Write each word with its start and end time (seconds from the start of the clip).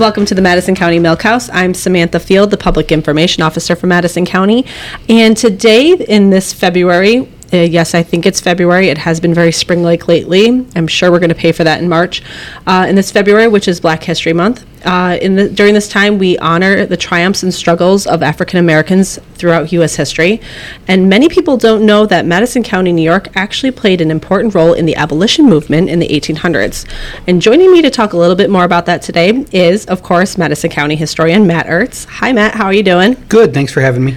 Welcome 0.00 0.24
to 0.24 0.34
the 0.34 0.40
Madison 0.40 0.74
County 0.74 0.98
Milk 0.98 1.20
House. 1.20 1.50
I'm 1.50 1.74
Samantha 1.74 2.18
Field, 2.18 2.50
the 2.50 2.56
Public 2.56 2.90
Information 2.90 3.42
Officer 3.42 3.76
for 3.76 3.86
Madison 3.86 4.24
County. 4.24 4.64
And 5.10 5.36
today, 5.36 5.92
in 5.92 6.30
this 6.30 6.54
February, 6.54 7.28
uh, 7.52 7.56
yes, 7.58 7.94
I 7.94 8.02
think 8.02 8.26
it's 8.26 8.40
February. 8.40 8.88
It 8.88 8.98
has 8.98 9.20
been 9.20 9.34
very 9.34 9.52
spring 9.52 9.82
like 9.82 10.06
lately. 10.06 10.66
I'm 10.76 10.86
sure 10.86 11.10
we're 11.10 11.18
going 11.18 11.30
to 11.30 11.34
pay 11.34 11.52
for 11.52 11.64
that 11.64 11.82
in 11.82 11.88
March. 11.88 12.22
Uh, 12.66 12.86
in 12.88 12.94
this 12.94 13.10
February, 13.10 13.48
which 13.48 13.66
is 13.66 13.80
Black 13.80 14.04
History 14.04 14.32
Month, 14.32 14.64
uh, 14.84 15.18
in 15.20 15.36
the, 15.36 15.48
during 15.48 15.74
this 15.74 15.88
time, 15.88 16.18
we 16.18 16.38
honor 16.38 16.86
the 16.86 16.96
triumphs 16.96 17.42
and 17.42 17.52
struggles 17.52 18.06
of 18.06 18.22
African 18.22 18.58
Americans 18.58 19.18
throughout 19.34 19.72
U.S. 19.72 19.96
history. 19.96 20.40
And 20.88 21.08
many 21.08 21.28
people 21.28 21.56
don't 21.56 21.84
know 21.84 22.06
that 22.06 22.24
Madison 22.24 22.62
County, 22.62 22.92
New 22.92 23.02
York, 23.02 23.28
actually 23.36 23.72
played 23.72 24.00
an 24.00 24.10
important 24.10 24.54
role 24.54 24.72
in 24.72 24.86
the 24.86 24.96
abolition 24.96 25.46
movement 25.46 25.90
in 25.90 25.98
the 25.98 26.08
1800s. 26.08 26.88
And 27.26 27.42
joining 27.42 27.72
me 27.72 27.82
to 27.82 27.90
talk 27.90 28.12
a 28.12 28.16
little 28.16 28.36
bit 28.36 28.48
more 28.48 28.64
about 28.64 28.86
that 28.86 29.02
today 29.02 29.44
is, 29.52 29.86
of 29.86 30.02
course, 30.02 30.38
Madison 30.38 30.70
County 30.70 30.96
historian 30.96 31.46
Matt 31.46 31.66
Urtz. 31.66 32.06
Hi, 32.06 32.32
Matt. 32.32 32.54
How 32.54 32.66
are 32.66 32.74
you 32.74 32.82
doing? 32.82 33.16
Good. 33.28 33.52
Thanks 33.52 33.72
for 33.72 33.80
having 33.80 34.04
me. 34.04 34.16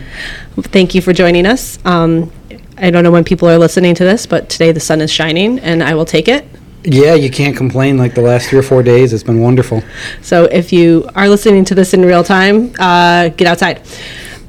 Thank 0.55 0.93
you 0.95 1.01
for 1.01 1.13
joining 1.13 1.45
us. 1.45 1.83
Um, 1.85 2.31
I 2.77 2.89
don't 2.89 3.03
know 3.03 3.11
when 3.11 3.23
people 3.23 3.49
are 3.49 3.57
listening 3.57 3.95
to 3.95 4.03
this, 4.03 4.25
but 4.25 4.49
today 4.49 4.71
the 4.71 4.79
sun 4.79 5.01
is 5.01 5.11
shining, 5.11 5.59
and 5.59 5.83
I 5.83 5.93
will 5.95 6.05
take 6.05 6.27
it. 6.27 6.45
Yeah, 6.83 7.13
you 7.13 7.29
can't 7.29 7.55
complain. 7.55 7.97
Like 7.97 8.13
the 8.13 8.21
last 8.21 8.49
three 8.49 8.59
or 8.59 8.63
four 8.63 8.83
days, 8.83 9.13
it's 9.13 9.23
been 9.23 9.39
wonderful. 9.39 9.83
So 10.21 10.45
if 10.45 10.73
you 10.73 11.09
are 11.15 11.29
listening 11.29 11.65
to 11.65 11.75
this 11.75 11.93
in 11.93 12.03
real 12.03 12.23
time, 12.23 12.73
uh, 12.79 13.29
get 13.29 13.47
outside. 13.47 13.81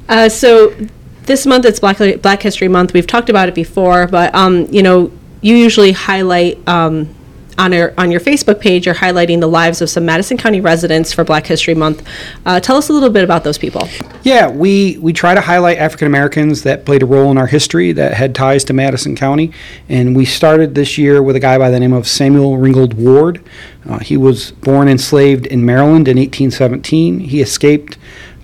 Uh, 0.09 0.29
so 0.29 0.75
this 1.23 1.45
month 1.45 1.65
it's 1.65 1.79
Black 1.79 1.97
Black 2.21 2.41
History 2.41 2.67
Month. 2.67 2.93
We've 2.93 3.07
talked 3.07 3.29
about 3.29 3.47
it 3.47 3.55
before, 3.55 4.07
but 4.07 4.33
um, 4.35 4.65
you 4.69 4.83
know, 4.83 5.11
you 5.41 5.55
usually 5.55 5.91
highlight 5.91 6.65
um, 6.67 7.13
on 7.57 7.71
your 7.71 7.93
on 7.97 8.11
your 8.11 8.19
Facebook 8.19 8.59
page. 8.59 8.85
You're 8.85 8.95
highlighting 8.95 9.39
the 9.39 9.47
lives 9.47 9.81
of 9.81 9.89
some 9.89 10.05
Madison 10.05 10.37
County 10.37 10.61
residents 10.61 11.13
for 11.13 11.23
Black 11.23 11.45
History 11.45 11.73
Month. 11.73 12.07
Uh, 12.45 12.59
tell 12.59 12.75
us 12.77 12.89
a 12.89 12.93
little 12.93 13.09
bit 13.09 13.23
about 13.23 13.43
those 13.43 13.57
people. 13.57 13.87
Yeah, 14.23 14.49
we 14.49 14.97
we 14.99 15.13
try 15.13 15.33
to 15.33 15.41
highlight 15.41 15.77
African 15.77 16.07
Americans 16.07 16.63
that 16.63 16.85
played 16.85 17.03
a 17.03 17.05
role 17.05 17.31
in 17.31 17.37
our 17.37 17.47
history 17.47 17.91
that 17.93 18.13
had 18.13 18.35
ties 18.35 18.63
to 18.65 18.73
Madison 18.73 19.15
County, 19.15 19.51
and 19.89 20.15
we 20.15 20.25
started 20.25 20.75
this 20.75 20.97
year 20.97 21.21
with 21.21 21.35
a 21.35 21.39
guy 21.39 21.57
by 21.57 21.69
the 21.69 21.79
name 21.79 21.93
of 21.93 22.07
Samuel 22.07 22.57
Ringgold 22.57 22.93
Ward. 22.93 23.41
Uh, 23.87 23.99
he 23.99 24.17
was 24.17 24.51
born 24.51 24.87
enslaved 24.87 25.45
in 25.45 25.63
Maryland 25.63 26.07
in 26.07 26.17
1817. 26.17 27.19
He 27.19 27.41
escaped 27.41 27.97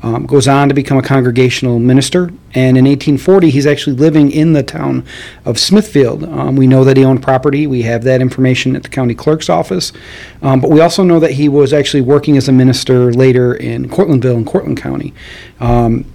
um, 0.03 0.25
goes 0.25 0.47
on 0.47 0.67
to 0.67 0.73
become 0.73 0.97
a 0.97 1.01
congregational 1.01 1.79
minister. 1.79 2.31
And 2.53 2.77
in 2.77 2.85
1840, 2.85 3.49
he's 3.49 3.67
actually 3.67 3.95
living 3.95 4.31
in 4.31 4.53
the 4.53 4.63
town 4.63 5.05
of 5.45 5.59
Smithfield. 5.59 6.23
Um, 6.23 6.55
we 6.55 6.67
know 6.67 6.83
that 6.83 6.97
he 6.97 7.05
owned 7.05 7.21
property. 7.21 7.67
We 7.67 7.83
have 7.83 8.03
that 8.03 8.21
information 8.21 8.75
at 8.75 8.83
the 8.83 8.89
county 8.89 9.15
clerk's 9.15 9.49
office. 9.49 9.93
Um, 10.41 10.59
but 10.59 10.69
we 10.71 10.81
also 10.81 11.03
know 11.03 11.19
that 11.19 11.31
he 11.31 11.47
was 11.49 11.71
actually 11.71 12.01
working 12.01 12.35
as 12.37 12.47
a 12.47 12.51
minister 12.51 13.13
later 13.13 13.53
in 13.53 13.89
Cortlandville 13.89 14.37
in 14.37 14.45
Cortland 14.45 14.77
County. 14.77 15.13
Um, 15.59 16.05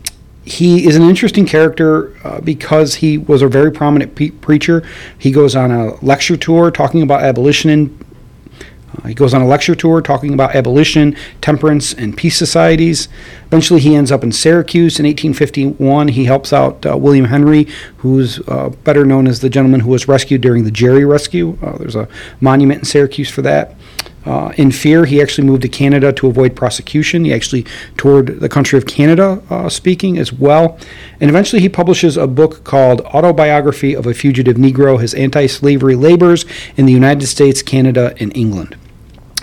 he 0.45 0.87
is 0.87 0.95
an 0.95 1.03
interesting 1.03 1.45
character 1.45 2.17
uh, 2.25 2.41
because 2.41 2.97
he 2.97 3.19
was 3.19 3.43
a 3.43 3.49
very 3.49 3.73
prominent 3.73 4.15
pe- 4.15 4.31
preacher. 4.31 4.87
He 5.19 5.33
goes 5.33 5.57
on 5.57 5.73
a 5.73 5.97
lecture 6.05 6.37
tour 6.37 6.71
talking 6.71 7.03
about 7.03 7.23
abolition 7.23 7.69
in 7.69 8.06
he 9.05 9.15
goes 9.15 9.35
on 9.35 9.43
a 9.43 9.47
lecture 9.47 9.75
tour 9.75 10.01
talking 10.01 10.33
about 10.33 10.55
abolition, 10.55 11.17
temperance, 11.41 11.93
and 11.93 12.17
peace 12.17 12.37
societies. 12.37 13.09
Eventually, 13.47 13.81
he 13.81 13.95
ends 13.95 14.11
up 14.11 14.25
in 14.25 14.33
Syracuse 14.33 14.99
in 14.99 15.07
1851. 15.07 16.09
He 16.09 16.25
helps 16.25 16.53
out 16.53 16.85
uh, 16.87 16.97
William 16.97 17.27
Henry, 17.27 17.69
who's 17.99 18.41
uh, 18.49 18.71
better 18.85 19.05
known 19.05 19.27
as 19.27 19.41
the 19.41 19.51
gentleman 19.51 19.81
who 19.81 19.91
was 19.91 20.09
rescued 20.09 20.41
during 20.41 20.65
the 20.65 20.71
Jerry 20.71 21.05
Rescue. 21.05 21.59
Uh, 21.63 21.79
there's 21.79 21.97
a 21.97 22.09
monument 22.41 22.81
in 22.81 22.85
Syracuse 22.85 23.31
for 23.31 23.43
that. 23.43 23.75
Uh, 24.27 24.53
in 24.57 24.73
fear, 24.73 25.05
he 25.05 25.23
actually 25.23 25.47
moved 25.47 25.63
to 25.63 25.69
Canada 25.69 26.13
to 26.13 26.27
avoid 26.27 26.57
prosecution. 26.57 27.25
He 27.25 27.33
actually 27.33 27.65
toured 27.97 28.41
the 28.41 28.49
country 28.49 28.77
of 28.77 28.85
Canada 28.87 29.41
uh, 29.49 29.69
speaking 29.69 30.19
as 30.19 30.33
well. 30.33 30.79
And 31.21 31.31
eventually, 31.31 31.63
he 31.63 31.69
publishes 31.69 32.17
a 32.17 32.27
book 32.27 32.65
called 32.65 33.03
Autobiography 33.03 33.95
of 33.95 34.05
a 34.07 34.13
Fugitive 34.13 34.57
Negro 34.57 35.01
His 35.01 35.15
Anti 35.15 35.47
Slavery 35.47 35.95
Labors 35.95 36.45
in 36.77 36.87
the 36.87 36.93
United 36.93 37.27
States, 37.27 37.63
Canada, 37.63 38.15
and 38.19 38.37
England. 38.37 38.77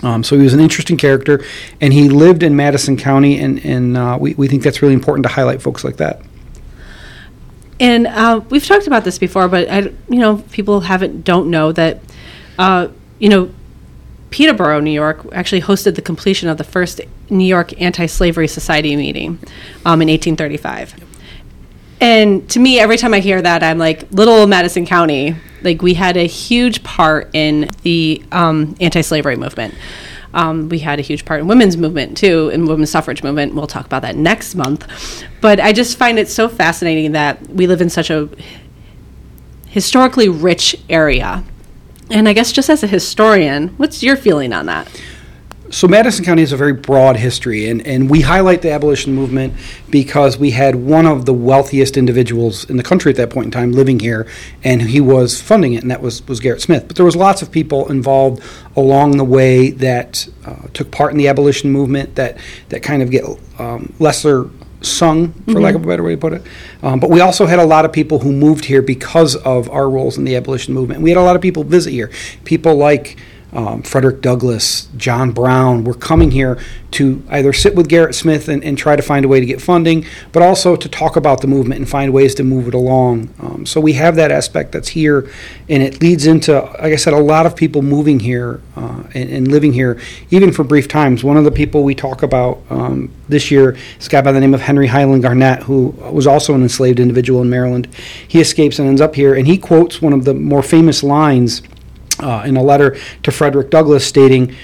Um, 0.04 0.22
so 0.22 0.36
he 0.36 0.42
was 0.42 0.52
an 0.52 0.60
interesting 0.60 0.96
character, 0.96 1.42
and 1.80 1.92
he 1.92 2.08
lived 2.08 2.42
in 2.42 2.54
Madison 2.54 2.96
County, 2.96 3.40
and, 3.40 3.64
and 3.64 3.96
uh, 3.96 4.18
we, 4.20 4.34
we 4.34 4.48
think 4.48 4.62
that's 4.62 4.82
really 4.82 4.94
important 4.94 5.24
to 5.24 5.32
highlight 5.32 5.62
folks 5.62 5.82
like 5.82 5.96
that. 5.96 6.20
And 7.80 8.06
uh, 8.06 8.42
we've 8.50 8.64
talked 8.64 8.86
about 8.86 9.04
this 9.04 9.18
before, 9.18 9.48
but 9.48 9.68
I, 9.68 9.78
you 10.08 10.20
know, 10.20 10.38
people 10.52 10.80
haven't 10.80 11.24
don't 11.24 11.50
know 11.50 11.72
that, 11.72 12.00
uh, 12.58 12.88
you 13.18 13.28
know, 13.28 13.50
Peterboro, 14.30 14.82
New 14.82 14.90
York, 14.90 15.26
actually 15.32 15.62
hosted 15.62 15.94
the 15.94 16.02
completion 16.02 16.48
of 16.48 16.58
the 16.58 16.64
first 16.64 17.00
New 17.30 17.44
York 17.44 17.80
Anti-Slavery 17.80 18.48
Society 18.48 18.94
meeting 18.96 19.38
um, 19.84 20.02
in 20.02 20.08
1835. 20.08 21.03
And 22.00 22.48
to 22.50 22.60
me, 22.60 22.78
every 22.78 22.96
time 22.96 23.14
I 23.14 23.20
hear 23.20 23.40
that, 23.40 23.62
I'm 23.62 23.78
like, 23.78 24.10
little 24.10 24.46
Madison 24.46 24.84
County, 24.84 25.36
like 25.62 25.80
we 25.80 25.94
had 25.94 26.16
a 26.16 26.26
huge 26.26 26.82
part 26.82 27.30
in 27.32 27.70
the 27.82 28.22
um, 28.32 28.76
anti-slavery 28.80 29.36
movement. 29.36 29.74
Um, 30.34 30.68
we 30.68 30.80
had 30.80 30.98
a 30.98 31.02
huge 31.02 31.24
part 31.24 31.40
in 31.40 31.46
women's 31.46 31.76
movement 31.76 32.16
too, 32.16 32.50
in 32.50 32.66
women's 32.66 32.90
suffrage 32.90 33.22
movement. 33.22 33.54
We'll 33.54 33.68
talk 33.68 33.86
about 33.86 34.02
that 34.02 34.16
next 34.16 34.54
month. 34.56 34.86
But 35.40 35.60
I 35.60 35.72
just 35.72 35.96
find 35.96 36.18
it 36.18 36.28
so 36.28 36.48
fascinating 36.48 37.12
that 37.12 37.48
we 37.48 37.66
live 37.66 37.80
in 37.80 37.88
such 37.88 38.10
a 38.10 38.28
historically 39.68 40.28
rich 40.28 40.76
area. 40.90 41.44
And 42.10 42.28
I 42.28 42.32
guess 42.32 42.52
just 42.52 42.68
as 42.68 42.82
a 42.82 42.86
historian, 42.86 43.68
what's 43.76 44.02
your 44.02 44.16
feeling 44.16 44.52
on 44.52 44.66
that? 44.66 44.88
So 45.74 45.88
Madison 45.88 46.24
County 46.24 46.42
has 46.42 46.52
a 46.52 46.56
very 46.56 46.72
broad 46.72 47.16
history, 47.16 47.68
and, 47.68 47.84
and 47.84 48.08
we 48.08 48.20
highlight 48.20 48.62
the 48.62 48.70
abolition 48.70 49.12
movement 49.12 49.54
because 49.90 50.38
we 50.38 50.52
had 50.52 50.76
one 50.76 51.04
of 51.04 51.26
the 51.26 51.34
wealthiest 51.34 51.96
individuals 51.96 52.70
in 52.70 52.76
the 52.76 52.84
country 52.84 53.10
at 53.10 53.16
that 53.16 53.30
point 53.30 53.46
in 53.46 53.50
time 53.50 53.72
living 53.72 53.98
here, 53.98 54.24
and 54.62 54.82
he 54.82 55.00
was 55.00 55.42
funding 55.42 55.72
it, 55.72 55.82
and 55.82 55.90
that 55.90 56.00
was, 56.00 56.24
was 56.28 56.38
Gerrit 56.38 56.60
Smith. 56.60 56.86
But 56.86 56.94
there 56.94 57.04
was 57.04 57.16
lots 57.16 57.42
of 57.42 57.50
people 57.50 57.90
involved 57.90 58.40
along 58.76 59.16
the 59.16 59.24
way 59.24 59.70
that 59.70 60.28
uh, 60.46 60.68
took 60.74 60.92
part 60.92 61.10
in 61.10 61.18
the 61.18 61.26
abolition 61.26 61.72
movement 61.72 62.14
that, 62.14 62.38
that 62.68 62.84
kind 62.84 63.02
of 63.02 63.10
get 63.10 63.24
um, 63.58 63.92
lesser 63.98 64.50
sung, 64.80 65.32
for 65.32 65.40
mm-hmm. 65.40 65.58
lack 65.58 65.74
of 65.74 65.82
a 65.82 65.88
better 65.88 66.04
way 66.04 66.12
to 66.12 66.20
put 66.20 66.34
it. 66.34 66.42
Um, 66.84 67.00
but 67.00 67.10
we 67.10 67.18
also 67.18 67.46
had 67.46 67.58
a 67.58 67.66
lot 67.66 67.84
of 67.84 67.92
people 67.92 68.20
who 68.20 68.30
moved 68.30 68.66
here 68.66 68.80
because 68.80 69.34
of 69.34 69.68
our 69.70 69.90
roles 69.90 70.18
in 70.18 70.24
the 70.24 70.36
abolition 70.36 70.72
movement. 70.72 71.00
We 71.00 71.10
had 71.10 71.18
a 71.18 71.22
lot 71.22 71.34
of 71.34 71.42
people 71.42 71.64
visit 71.64 71.90
here. 71.90 72.12
People 72.44 72.76
like 72.76 73.16
um, 73.54 73.82
Frederick 73.82 74.20
Douglass, 74.20 74.88
John 74.96 75.30
Brown 75.30 75.84
were 75.84 75.94
coming 75.94 76.32
here 76.32 76.58
to 76.90 77.24
either 77.28 77.52
sit 77.52 77.74
with 77.74 77.88
Gerrit 77.88 78.14
Smith 78.14 78.48
and, 78.48 78.62
and, 78.62 78.78
try 78.78 78.94
to 78.94 79.02
find 79.02 79.24
a 79.24 79.28
way 79.28 79.40
to 79.40 79.46
get 79.46 79.60
funding, 79.60 80.04
but 80.32 80.42
also 80.42 80.76
to 80.76 80.88
talk 80.88 81.16
about 81.16 81.40
the 81.40 81.46
movement 81.46 81.78
and 81.78 81.88
find 81.88 82.12
ways 82.12 82.34
to 82.36 82.44
move 82.44 82.68
it 82.68 82.74
along. 82.74 83.34
Um, 83.40 83.66
so 83.66 83.80
we 83.80 83.94
have 83.94 84.14
that 84.16 84.30
aspect 84.30 84.72
that's 84.72 84.88
here, 84.88 85.30
and 85.68 85.82
it 85.82 86.00
leads 86.00 86.26
into, 86.26 86.52
like 86.52 86.92
I 86.92 86.96
said, 86.96 87.12
a 87.12 87.18
lot 87.18 87.46
of 87.46 87.56
people 87.56 87.82
moving 87.82 88.20
here 88.20 88.60
uh, 88.76 89.02
and, 89.14 89.30
and, 89.30 89.48
living 89.48 89.72
here, 89.72 90.00
even 90.30 90.52
for 90.52 90.62
brief 90.62 90.86
times. 90.86 91.24
One 91.24 91.36
of 91.36 91.44
the 91.44 91.52
people 91.52 91.82
we 91.82 91.94
talk 91.94 92.22
about 92.22 92.60
um, 92.70 93.10
this 93.28 93.50
year 93.50 93.76
is 93.98 94.06
a 94.06 94.10
guy 94.10 94.20
by 94.20 94.32
the 94.32 94.40
name 94.40 94.54
of 94.54 94.60
Henry 94.60 94.86
Highland 94.86 95.22
Garnet, 95.22 95.62
who 95.62 95.88
was 96.10 96.26
also 96.26 96.54
an 96.54 96.62
enslaved 96.62 97.00
individual 97.00 97.42
in 97.42 97.50
Maryland. 97.50 97.86
He 98.26 98.40
escapes 98.40 98.78
and 98.78 98.88
ends 98.88 99.00
up 99.00 99.14
here, 99.14 99.34
and 99.34 99.46
he 99.46 99.58
quotes 99.58 100.00
one 100.00 100.12
of 100.12 100.24
the 100.24 100.34
more 100.34 100.62
famous 100.62 101.02
lines 101.02 101.62
uh, 102.20 102.42
in 102.44 102.56
a 102.56 102.62
letter 102.62 102.96
to 103.22 103.32
Frederick 103.32 103.70
Douglass 103.70 104.06
stating, 104.06 104.54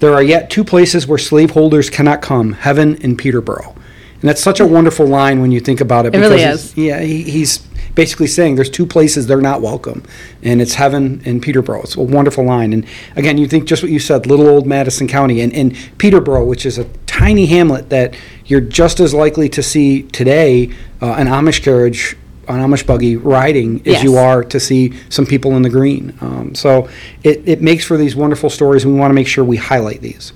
There 0.00 0.14
are 0.14 0.22
yet 0.22 0.50
two 0.50 0.64
places 0.64 1.06
where 1.06 1.18
slaveholders 1.18 1.90
cannot 1.90 2.22
come 2.22 2.52
heaven 2.52 3.00
and 3.02 3.18
Peterboro. 3.18 3.74
And 4.20 4.28
that's 4.28 4.42
such 4.42 4.60
a 4.60 4.66
wonderful 4.66 5.06
line 5.06 5.40
when 5.40 5.50
you 5.50 5.60
think 5.60 5.80
about 5.80 6.04
it. 6.04 6.14
It 6.14 6.18
really 6.18 6.42
is. 6.42 6.76
Yeah, 6.76 7.00
he, 7.00 7.22
he's 7.22 7.58
basically 7.94 8.26
saying 8.26 8.56
there's 8.56 8.70
two 8.70 8.86
places 8.86 9.26
they're 9.26 9.40
not 9.40 9.62
welcome, 9.62 10.04
and 10.42 10.60
it's 10.60 10.74
heaven 10.74 11.22
and 11.24 11.42
Peterboro. 11.42 11.82
It's 11.84 11.96
a 11.96 12.02
wonderful 12.02 12.44
line. 12.44 12.72
And 12.72 12.86
again, 13.16 13.38
you 13.38 13.48
think 13.48 13.66
just 13.66 13.82
what 13.82 13.90
you 13.90 13.98
said, 13.98 14.26
little 14.26 14.46
old 14.46 14.66
Madison 14.66 15.08
County, 15.08 15.40
and, 15.40 15.52
and 15.54 15.72
Peterboro, 15.98 16.46
which 16.46 16.66
is 16.66 16.76
a 16.76 16.84
tiny 17.06 17.46
hamlet 17.46 17.88
that 17.90 18.14
you're 18.44 18.60
just 18.60 19.00
as 19.00 19.14
likely 19.14 19.48
to 19.48 19.62
see 19.62 20.02
today 20.02 20.70
uh, 21.00 21.14
an 21.14 21.26
Amish 21.26 21.62
carriage 21.62 22.16
on 22.50 22.58
Amish 22.58 22.84
buggy 22.84 23.16
riding 23.16 23.80
as 23.80 23.86
yes. 23.86 24.02
you 24.02 24.16
are 24.16 24.42
to 24.44 24.58
see 24.58 24.92
some 25.08 25.24
people 25.24 25.56
in 25.56 25.62
the 25.62 25.70
green. 25.70 26.16
Um, 26.20 26.54
so 26.54 26.88
it, 27.22 27.48
it 27.48 27.62
makes 27.62 27.84
for 27.84 27.96
these 27.96 28.16
wonderful 28.16 28.50
stories, 28.50 28.84
and 28.84 28.92
we 28.92 28.98
want 28.98 29.10
to 29.10 29.14
make 29.14 29.28
sure 29.28 29.44
we 29.44 29.56
highlight 29.56 30.00
these. 30.00 30.32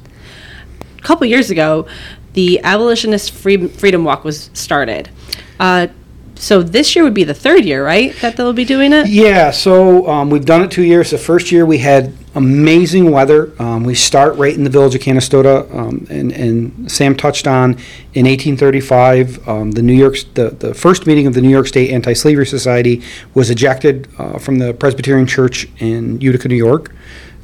A 0.96 1.02
couple 1.02 1.26
years 1.26 1.50
ago, 1.50 1.86
the 2.34 2.60
Abolitionist 2.62 3.32
Freedom 3.32 4.04
Walk 4.04 4.24
was 4.24 4.50
started. 4.54 5.10
Uh, 5.58 5.88
so 6.36 6.62
this 6.62 6.94
year 6.94 7.04
would 7.04 7.14
be 7.14 7.24
the 7.24 7.34
third 7.34 7.64
year, 7.64 7.84
right, 7.84 8.14
that 8.20 8.36
they'll 8.36 8.52
be 8.52 8.64
doing 8.64 8.92
it? 8.92 9.08
Yeah, 9.08 9.50
so 9.50 10.08
um, 10.08 10.30
we've 10.30 10.44
done 10.44 10.62
it 10.62 10.70
two 10.70 10.82
years. 10.82 11.10
The 11.10 11.18
first 11.18 11.52
year 11.52 11.66
we 11.66 11.78
had 11.78 12.14
amazing 12.34 13.10
weather. 13.10 13.52
Um, 13.60 13.84
we 13.84 13.94
start 13.94 14.36
right 14.36 14.54
in 14.54 14.64
the 14.64 14.70
village 14.70 14.94
of 14.94 15.00
Canastota, 15.00 15.72
um, 15.74 16.06
and, 16.10 16.32
and, 16.32 16.90
Sam 16.90 17.14
touched 17.16 17.46
on 17.46 17.72
in 18.14 18.26
1835, 18.26 19.48
um, 19.48 19.70
the 19.72 19.82
New 19.82 19.92
York, 19.92 20.16
the, 20.34 20.50
the 20.50 20.74
first 20.74 21.06
meeting 21.06 21.26
of 21.26 21.34
the 21.34 21.40
New 21.40 21.48
York 21.48 21.66
State 21.66 21.90
Anti-Slavery 21.90 22.46
Society 22.46 23.02
was 23.34 23.50
ejected 23.50 24.08
uh, 24.18 24.38
from 24.38 24.58
the 24.58 24.74
Presbyterian 24.74 25.26
Church 25.26 25.68
in 25.78 26.20
Utica, 26.20 26.48
New 26.48 26.56
York. 26.56 26.92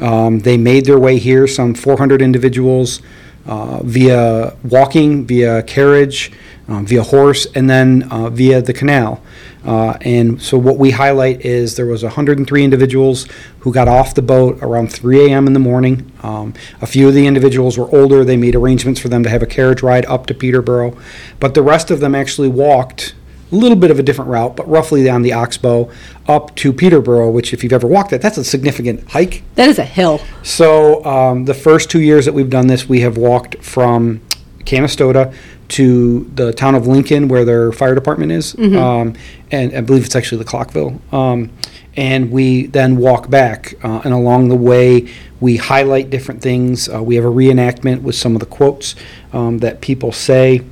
Um, 0.01 0.41
they 0.41 0.57
made 0.57 0.87
their 0.87 0.99
way 0.99 1.19
here, 1.19 1.47
some 1.47 1.75
400 1.75 2.23
individuals 2.23 3.01
uh, 3.47 3.81
via 3.83 4.57
walking, 4.63 5.27
via 5.27 5.63
carriage, 5.63 6.33
um, 6.69 6.87
via 6.87 7.03
horse, 7.03 7.47
and 7.55 7.69
then 7.69 8.05
uh, 8.11 8.31
via 8.31 8.63
the 8.63 8.73
canal. 8.73 9.23
Uh, 9.65 9.99
and 10.01 10.41
so 10.41 10.57
what 10.57 10.79
we 10.79 10.91
highlight 10.91 11.45
is 11.45 11.77
there 11.77 11.87
was 11.87 12.03
103 12.03 12.65
individuals 12.65 13.27
who 13.61 13.73
got 13.73 13.89
off 13.89 14.15
the 14.15 14.23
boat 14.23 14.59
around 14.63 14.91
3 14.91 15.27
a.m. 15.27 15.47
in 15.47 15.53
the 15.53 15.61
morning. 15.61 16.11
Um, 16.23 16.55
a 16.81 16.87
few 16.87 17.09
of 17.09 17.15
the 17.15 17.27
individuals 17.27 17.77
were 17.77 17.95
older. 17.95 18.25
They 18.25 18.39
made 18.39 18.55
arrangements 18.55 19.01
for 19.01 19.09
them 19.09 19.23
to 19.25 19.29
have 19.29 19.43
a 19.43 19.47
carriage 19.47 19.83
ride 19.83 20.07
up 20.07 20.27
to 20.27 20.35
Peterboro, 20.35 20.99
but 21.41 21.55
the 21.55 21.63
rest 21.63 21.91
of 21.91 22.01
them 22.01 22.15
actually 22.15 22.49
walked 22.49 23.15
a 23.51 23.55
little 23.55 23.77
bit 23.77 23.91
of 23.91 23.99
a 23.99 24.03
different 24.03 24.31
route, 24.31 24.57
but 24.57 24.69
roughly 24.69 25.03
down 25.05 25.23
the 25.23 25.33
Oxbow 25.33 25.91
up 26.29 26.55
to 26.57 26.73
Peterboro, 26.73 27.33
which 27.33 27.53
if 27.53 27.63
you've 27.63 27.73
ever 27.73 27.87
walked 27.87 28.11
that, 28.11 28.23
that's 28.23 28.39
a 28.39 28.45
significant 28.45 29.09
hike. 29.11 29.43
That 29.57 29.69
is 29.69 29.79
a 29.79 29.85
hill. 29.85 30.21
So 30.43 31.05
um, 31.05 31.45
the 31.45 31.55
first 31.55 31.91
two 31.91 32.01
years 32.01 32.25
that 32.25 32.33
we've 32.33 32.51
done 32.51 32.67
this, 32.67 32.89
we 32.89 33.01
have 33.01 33.17
walked 33.17 33.57
from 33.63 34.21
Canastota 34.61 35.35
to 35.69 36.31
the 36.35 36.53
town 36.53 36.75
of 36.75 36.87
Lincoln, 36.87 37.29
where 37.29 37.45
their 37.45 37.73
fire 37.73 37.95
department 37.95 38.33
is, 38.33 38.55
um, 38.59 39.15
and 39.51 39.75
I 39.77 39.81
believe 39.81 40.05
it's 40.05 40.17
actually 40.17 40.39
the 40.39 40.51
Clockville. 40.51 41.01
Um, 41.13 41.51
and 41.97 42.31
we 42.31 42.67
then 42.67 42.97
walk 42.97 43.31
back, 43.31 43.75
uh, 43.83 44.01
and 44.05 44.13
along 44.13 44.49
the 44.49 44.57
way, 44.57 45.09
we 45.41 45.57
highlight 45.57 46.11
different 46.11 46.43
things. 46.43 46.89
Uh, 46.89 47.03
we 47.03 47.17
have 47.17 47.25
a 47.25 47.29
reenactment 47.29 48.03
with 48.03 48.15
some 48.15 48.35
of 48.35 48.41
the 48.41 48.47
quotes 48.47 48.95
um, 49.33 49.59
that 49.59 49.81
people 49.81 50.13
say 50.13 50.63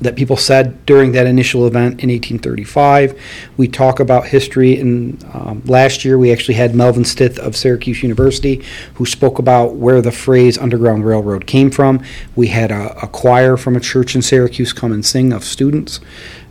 that 0.00 0.16
people 0.16 0.36
said 0.36 0.84
during 0.86 1.12
that 1.12 1.26
initial 1.26 1.66
event 1.66 2.02
in 2.02 2.10
1835. 2.10 3.18
We 3.56 3.68
talk 3.68 4.00
about 4.00 4.26
history, 4.26 4.78
and 4.78 5.24
um, 5.32 5.62
last 5.64 6.04
year 6.04 6.18
we 6.18 6.32
actually 6.32 6.54
had 6.54 6.74
Melvin 6.74 7.04
Stith 7.04 7.38
of 7.38 7.56
Syracuse 7.56 8.02
University 8.02 8.62
who 8.94 9.06
spoke 9.06 9.38
about 9.38 9.74
where 9.74 10.02
the 10.02 10.12
phrase 10.12 10.58
Underground 10.58 11.04
Railroad 11.04 11.46
came 11.46 11.70
from. 11.70 12.02
We 12.34 12.48
had 12.48 12.70
a, 12.70 12.96
a 13.02 13.08
choir 13.08 13.56
from 13.56 13.76
a 13.76 13.80
church 13.80 14.14
in 14.14 14.22
Syracuse 14.22 14.72
come 14.72 14.92
and 14.92 15.04
sing 15.04 15.32
of 15.32 15.44
students. 15.44 16.00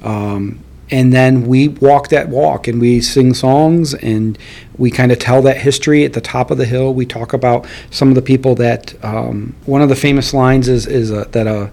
Um, 0.03 0.59
and 0.91 1.11
then 1.11 1.47
we 1.47 1.67
walk 1.67 2.09
that 2.09 2.29
walk 2.29 2.67
and 2.67 2.79
we 2.79 3.01
sing 3.01 3.33
songs 3.33 3.95
and 3.95 4.37
we 4.77 4.91
kind 4.91 5.11
of 5.11 5.17
tell 5.17 5.41
that 5.41 5.57
history 5.57 6.05
at 6.05 6.13
the 6.13 6.21
top 6.21 6.51
of 6.51 6.57
the 6.57 6.65
hill. 6.65 6.93
We 6.93 7.05
talk 7.05 7.33
about 7.33 7.65
some 7.89 8.09
of 8.09 8.15
the 8.15 8.21
people 8.21 8.55
that 8.55 8.93
um, 9.03 9.55
one 9.65 9.81
of 9.81 9.89
the 9.89 9.95
famous 9.95 10.33
lines 10.33 10.67
is 10.67 10.85
is 10.85 11.11
uh, 11.11 11.25
that 11.31 11.47
a, 11.47 11.71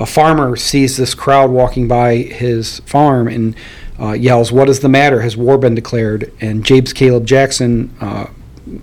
a 0.00 0.06
farmer 0.06 0.56
sees 0.56 0.96
this 0.96 1.14
crowd 1.14 1.50
walking 1.50 1.86
by 1.86 2.16
his 2.16 2.80
farm 2.80 3.28
and 3.28 3.54
uh, 4.00 4.12
yells, 4.12 4.50
"What 4.50 4.68
is 4.68 4.80
the 4.80 4.88
matter? 4.88 5.20
Has 5.20 5.36
war 5.36 5.58
been 5.58 5.74
declared?" 5.74 6.32
And 6.40 6.64
James 6.64 6.92
Caleb 6.92 7.26
Jackson. 7.26 7.94
Uh, 8.00 8.26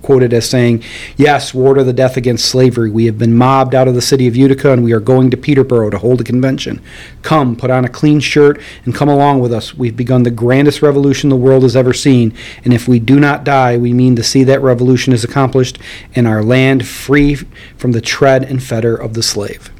quoted 0.01 0.33
as 0.33 0.49
saying, 0.49 0.83
Yes, 1.15 1.53
war 1.53 1.73
to 1.73 1.83
the 1.83 1.93
death 1.93 2.17
against 2.17 2.45
slavery. 2.45 2.89
We 2.89 3.05
have 3.05 3.17
been 3.17 3.35
mobbed 3.35 3.73
out 3.73 3.87
of 3.87 3.95
the 3.95 4.01
city 4.01 4.27
of 4.27 4.35
Utica 4.35 4.71
and 4.71 4.83
we 4.83 4.91
are 4.91 4.99
going 4.99 5.29
to 5.31 5.37
Peterboro 5.37 5.91
to 5.91 5.97
hold 5.97 6.21
a 6.21 6.23
convention. 6.23 6.81
Come, 7.21 7.55
put 7.55 7.69
on 7.69 7.85
a 7.85 7.89
clean 7.89 8.19
shirt 8.19 8.59
and 8.85 8.93
come 8.93 9.09
along 9.09 9.39
with 9.39 9.53
us. 9.53 9.73
We've 9.75 9.95
begun 9.95 10.23
the 10.23 10.31
grandest 10.31 10.81
revolution 10.81 11.29
the 11.29 11.35
world 11.35 11.63
has 11.63 11.75
ever 11.75 11.93
seen, 11.93 12.33
and 12.63 12.73
if 12.73 12.87
we 12.87 12.99
do 12.99 13.19
not 13.19 13.43
die, 13.43 13.77
we 13.77 13.93
mean 13.93 14.15
to 14.15 14.23
see 14.23 14.43
that 14.45 14.61
revolution 14.61 15.13
is 15.13 15.23
accomplished 15.23 15.79
and 16.15 16.27
our 16.27 16.43
land 16.43 16.87
free 16.87 17.35
from 17.35 17.91
the 17.91 18.01
tread 18.01 18.43
and 18.43 18.61
fetter 18.61 18.95
of 18.95 19.13
the 19.13 19.23
slave. 19.23 19.71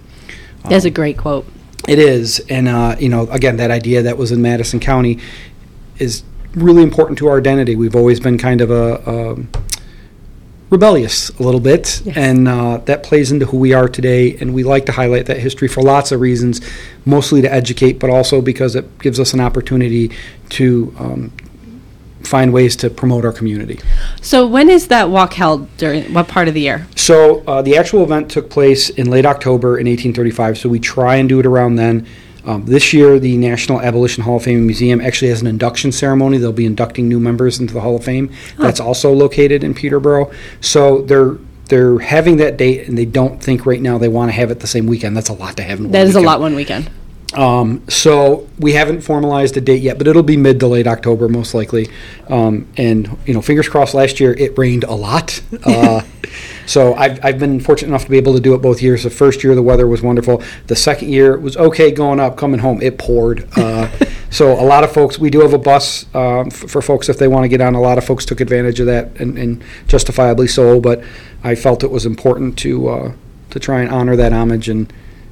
That's 0.70 0.86
a 0.86 0.90
great 0.90 1.18
quote. 1.18 1.46
It 1.88 2.00
is, 2.00 2.40
and 2.50 2.68
uh, 2.68 2.96
you 3.00 3.08
know, 3.10 3.28
again, 3.30 3.58
that 3.58 3.72
idea 3.72 4.02
that 4.02 4.18
was 4.18 4.32
in 4.32 4.42
Madison 4.42 4.80
County 4.80 5.20
is 6.00 6.24
really 6.54 6.84
important 6.84 7.18
to 7.20 7.28
our 7.28 7.38
identity. 7.38 7.76
We've 7.76 7.96
always 7.96 8.20
been 8.20 8.38
kind 8.38 8.62
of 8.62 8.72
a, 8.72 9.10
um 9.10 9.50
rebellious 10.70 11.30
a 11.40 11.44
little 11.44 11.62
bit, 11.62 12.02
Yes. 12.04 12.18
and 12.18 12.48
uh, 12.48 12.78
that 12.86 13.02
plays 13.04 13.32
into 13.32 13.46
who 13.46 13.58
we 13.58 13.72
are 13.74 13.88
today. 13.88 14.36
And 14.38 14.54
we 14.54 14.64
like 14.64 14.86
to 14.88 14.92
highlight 14.92 15.26
that 15.28 15.38
history 15.38 15.70
for 15.70 15.82
lots 15.82 16.12
of 16.12 16.20
reasons, 16.20 16.60
mostly 17.06 17.42
to 17.42 17.52
educate, 17.52 18.00
but 18.00 18.10
also 18.10 18.42
because 18.42 18.76
it 18.76 19.00
gives 19.00 19.18
us 19.18 19.34
an 19.34 19.40
opportunity 19.40 20.12
to 20.50 20.94
um, 21.00 21.32
find 22.24 22.54
ways 22.54 22.76
to 22.78 22.90
promote 22.90 23.26
our 23.26 23.32
community. 23.32 23.80
So 24.22 24.46
when 24.48 24.70
is 24.70 24.88
that 24.88 25.10
walk 25.10 25.34
held 25.34 25.76
during 25.78 26.14
what 26.14 26.28
part 26.28 26.48
of 26.48 26.54
the 26.54 26.62
year? 26.62 26.88
So 26.96 27.44
uh, 27.46 27.62
the 27.62 27.78
actual 27.78 28.04
event 28.04 28.30
took 28.30 28.50
place 28.50 28.90
in 28.90 29.10
late 29.10 29.26
October 29.26 29.78
in 29.78 29.88
1835. 29.88 30.58
So 30.58 30.70
we 30.70 30.80
try 30.80 31.16
and 31.16 31.30
do 31.30 31.40
it 31.40 31.46
around 31.46 31.76
then. 31.76 32.08
Um, 32.46 32.66
this 32.66 32.94
year, 32.94 33.20
the 33.20 33.36
National 33.36 33.82
Abolition 33.82 34.24
Hall 34.24 34.38
of 34.38 34.44
Fame 34.44 34.66
Museum 34.66 35.02
actually 35.02 35.28
has 35.30 35.42
an 35.42 35.48
induction 35.48 35.92
ceremony. 35.92 36.38
They'll 36.38 36.54
be 36.54 36.66
inducting 36.66 37.10
new 37.10 37.20
members 37.20 37.60
into 37.60 37.74
the 37.74 37.82
Hall 37.82 37.98
of 37.98 38.06
Fame. 38.06 38.32
That's 38.58 38.80
also 38.80 39.12
located 39.12 39.66
in 39.66 39.74
Peterboro. 39.74 40.34
So 40.62 41.02
they're 41.02 41.38
they're 41.68 42.00
having 42.00 42.38
that 42.38 42.56
date, 42.56 42.88
and 42.88 42.98
they 42.98 43.04
don't 43.04 43.44
think 43.44 43.66
right 43.66 43.82
now 43.82 43.98
they 43.98 44.08
want 44.08 44.30
to 44.30 44.34
have 44.34 44.52
it 44.52 44.62
the 44.62 44.68
same 44.68 44.88
weekend. 44.88 45.18
That's 45.18 45.28
a 45.28 45.34
lot 45.34 45.58
to 45.58 45.64
have 45.64 45.80
in 45.80 45.86
one 45.86 45.92
That 45.92 46.08
is 46.08 46.16
a 46.16 46.22
lot 46.22 46.40
one 46.40 46.56
weekend. 46.56 46.90
Um, 47.34 47.84
so 47.90 48.48
we 48.58 48.74
haven't 48.74 49.02
formalized 49.02 49.58
a 49.58 49.62
date 49.62 49.82
yet, 49.82 49.98
but 49.98 50.08
it'll 50.08 50.24
be 50.24 50.38
mid 50.38 50.60
to 50.62 50.68
late 50.68 50.88
October 50.88 51.28
most 51.28 51.54
likely. 51.54 51.90
Um, 52.30 52.68
and 52.78 53.18
you 53.26 53.34
know, 53.34 53.42
fingers 53.42 53.68
crossed. 53.68 53.94
Last 53.94 54.20
year 54.20 54.34
it 54.34 54.58
rained 54.58 54.86
a 54.86 54.94
lot, 54.94 55.42
uh, 55.66 56.02
so 56.66 56.94
I've 56.94 57.24
I've 57.24 57.40
been 57.40 57.60
fortunate 57.60 57.90
enough 57.90 58.06
to 58.06 58.10
be 58.10 58.18
able 58.18 58.34
to 58.36 58.40
do 58.40 58.54
it 58.54 58.62
both 58.62 58.82
years. 58.82 59.04
The 59.04 59.10
first 59.10 59.44
year 59.44 59.56
the 59.56 59.64
weather 59.64 59.88
was 59.88 60.02
wonderful. 60.02 60.42
The 60.68 60.76
second 60.76 61.10
year 61.10 61.34
it 61.34 61.42
was 61.42 61.58
okay 61.58 61.92
going 61.92 62.20
up, 62.22 62.38
coming 62.38 62.62
home 62.62 62.82
it 62.82 62.98
poured. 62.98 63.50
Uh, 63.58 63.90
so 64.30 64.54
a 64.54 64.64
lot 64.64 64.86
of 64.86 64.94
folks, 64.94 65.20
we 65.20 65.30
do 65.30 65.42
have 65.42 65.54
a 65.54 65.58
bus 65.58 66.06
um, 66.16 66.48
f- 66.48 66.54
for 66.54 66.82
folks 66.82 67.10
if 67.10 67.18
they 67.18 67.28
want 67.28 67.44
to 67.44 67.50
get 67.50 67.60
on. 67.60 67.76
A 67.76 67.82
lot 67.82 67.98
of 67.98 68.06
folks 68.06 68.24
took 68.26 68.40
advantage 68.40 68.80
of 68.80 68.86
that, 68.86 69.20
and, 69.20 69.38
and 69.38 69.62
justifiably 69.88 70.48
so. 70.48 70.80
But 70.80 71.04
I 71.44 71.56
felt 71.56 71.84
it 71.84 71.92
was 71.92 72.06
important 72.06 72.58
to 72.60 72.88
uh, 72.88 73.14
to 73.50 73.60
try 73.60 73.82
and 73.82 73.92
honor 73.92 74.16
that 74.16 74.32
homage 74.32 74.70
and 74.70 74.92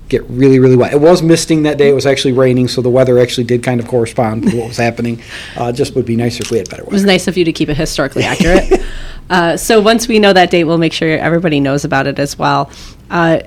get 0.10 0.24
really, 0.30 0.60
really 0.60 0.76
wet. 0.76 0.94
It 0.94 1.02
was 1.02 1.22
misting 1.22 1.64
that 1.64 1.78
day. 1.78 1.90
It 1.90 1.94
was 1.94 2.06
actually 2.06 2.34
raining, 2.34 2.68
so 2.68 2.82
the 2.82 2.90
weather 2.90 3.20
actually 3.20 3.46
did 3.46 3.64
kind 3.64 3.80
of 3.80 3.88
correspond 3.88 4.50
to 4.50 4.58
what 4.58 4.68
was 4.68 4.78
happening. 4.78 5.22
Uh, 5.56 5.72
just 5.72 5.96
would 5.96 6.06
be 6.06 6.16
nicer 6.16 6.44
if 6.44 6.52
we 6.52 6.58
had 6.58 6.70
better 6.70 6.84
It 6.84 6.92
was 6.92 7.06
nice 7.06 7.28
of 7.28 7.38
you 7.38 7.46
to 7.46 7.54
keep 7.54 7.70
it 7.70 7.78
historically 7.78 8.24
accurate. 8.24 8.82
uh, 9.30 9.58
so 9.58 9.82
once 9.82 10.08
we 10.08 10.20
know 10.20 10.34
that 10.34 10.52
date, 10.52 10.66
we'll 10.66 10.78
make 10.78 10.94
sure 10.94 11.18
everybody 11.18 11.60
knows 11.60 11.86
about 11.86 12.08
it 12.08 12.20
as 12.20 12.38
well. 12.38 12.70
Uh, 13.10 13.40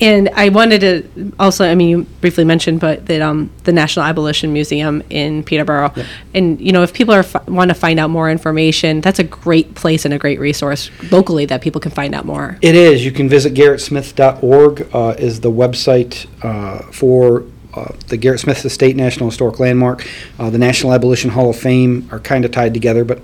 and 0.00 0.28
I 0.30 0.48
wanted 0.48 0.80
to 0.80 1.32
also, 1.38 1.68
I 1.68 1.74
mean, 1.74 1.88
you 1.88 2.02
briefly 2.20 2.44
mentioned, 2.44 2.80
but 2.80 3.06
that 3.06 3.20
um, 3.20 3.50
the 3.64 3.72
National 3.72 4.04
Abolition 4.04 4.52
Museum 4.52 5.02
in 5.10 5.44
Peterboro, 5.44 6.06
and 6.34 6.60
you 6.60 6.72
know, 6.72 6.82
if 6.82 6.92
people 6.92 7.14
are 7.14 7.20
f- 7.20 7.48
want 7.48 7.68
to 7.68 7.74
find 7.74 8.00
out 8.00 8.10
more 8.10 8.30
information, 8.30 9.00
that's 9.00 9.18
a 9.18 9.24
great 9.24 9.74
place 9.74 10.04
and 10.04 10.14
a 10.14 10.18
great 10.18 10.40
resource 10.40 10.90
locally 11.10 11.44
that 11.46 11.60
people 11.60 11.80
can 11.80 11.90
find 11.90 12.14
out 12.14 12.24
more. 12.24 12.58
It 12.62 12.74
is. 12.74 13.04
You 13.04 13.12
can 13.12 13.28
visit 13.28 13.54
gerritsmith.org 13.54 14.88
uh, 14.94 15.14
is 15.18 15.40
the 15.40 15.50
website 15.50 16.26
uh, 16.42 16.90
for 16.92 17.44
uh, 17.74 17.92
the 18.08 18.18
Gerrit 18.18 18.40
Smith 18.40 18.64
Estate 18.64 18.96
National 18.96 19.28
Historic 19.28 19.60
Landmark. 19.60 20.06
Uh, 20.38 20.50
the 20.50 20.58
National 20.58 20.92
Abolition 20.92 21.30
Hall 21.30 21.50
of 21.50 21.56
Fame 21.56 22.08
are 22.10 22.18
kind 22.18 22.44
of 22.44 22.50
tied 22.50 22.74
together, 22.74 23.04
but 23.04 23.22